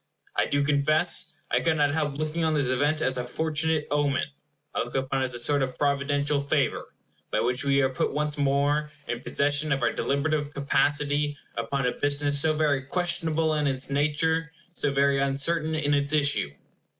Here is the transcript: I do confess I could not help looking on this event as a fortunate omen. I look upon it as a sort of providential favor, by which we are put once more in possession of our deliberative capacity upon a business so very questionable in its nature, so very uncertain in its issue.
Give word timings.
I 0.35 0.47
do 0.47 0.63
confess 0.63 1.31
I 1.51 1.59
could 1.59 1.77
not 1.77 1.93
help 1.93 2.17
looking 2.17 2.43
on 2.43 2.55
this 2.55 2.65
event 2.65 3.03
as 3.03 3.19
a 3.19 3.23
fortunate 3.23 3.85
omen. 3.91 4.23
I 4.73 4.79
look 4.79 4.95
upon 4.95 5.21
it 5.21 5.25
as 5.25 5.35
a 5.35 5.39
sort 5.39 5.61
of 5.61 5.77
providential 5.77 6.41
favor, 6.41 6.95
by 7.29 7.41
which 7.41 7.63
we 7.63 7.83
are 7.83 7.89
put 7.89 8.11
once 8.11 8.35
more 8.35 8.89
in 9.07 9.19
possession 9.21 9.71
of 9.71 9.83
our 9.83 9.93
deliberative 9.93 10.55
capacity 10.55 11.37
upon 11.53 11.85
a 11.85 11.91
business 11.91 12.41
so 12.41 12.53
very 12.53 12.81
questionable 12.81 13.53
in 13.53 13.67
its 13.67 13.91
nature, 13.91 14.51
so 14.73 14.91
very 14.91 15.19
uncertain 15.19 15.75
in 15.75 15.93
its 15.93 16.13
issue. 16.13 16.49